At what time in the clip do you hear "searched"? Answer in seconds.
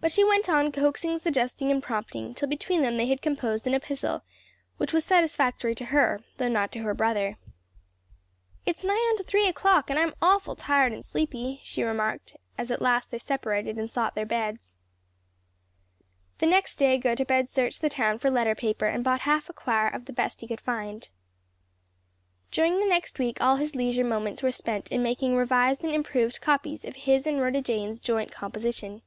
17.48-17.80